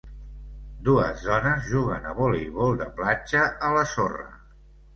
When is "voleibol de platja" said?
2.21-3.45